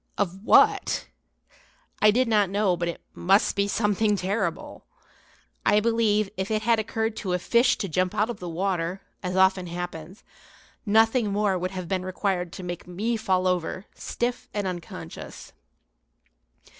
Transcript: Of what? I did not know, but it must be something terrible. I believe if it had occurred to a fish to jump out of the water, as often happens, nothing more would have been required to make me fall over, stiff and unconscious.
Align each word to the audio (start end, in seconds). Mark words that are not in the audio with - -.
Of 0.17 0.43
what? 0.43 1.05
I 2.01 2.09
did 2.09 2.27
not 2.27 2.49
know, 2.49 2.75
but 2.75 2.87
it 2.87 3.01
must 3.13 3.55
be 3.55 3.67
something 3.67 4.15
terrible. 4.15 4.83
I 5.63 5.79
believe 5.79 6.27
if 6.37 6.49
it 6.49 6.63
had 6.63 6.79
occurred 6.79 7.15
to 7.17 7.33
a 7.33 7.37
fish 7.37 7.77
to 7.77 7.87
jump 7.87 8.15
out 8.15 8.27
of 8.27 8.39
the 8.39 8.49
water, 8.49 9.01
as 9.21 9.35
often 9.35 9.67
happens, 9.67 10.23
nothing 10.87 11.31
more 11.31 11.55
would 11.55 11.69
have 11.69 11.87
been 11.87 12.03
required 12.03 12.51
to 12.53 12.63
make 12.63 12.87
me 12.87 13.15
fall 13.15 13.45
over, 13.45 13.85
stiff 13.93 14.49
and 14.55 14.65
unconscious. 14.65 15.53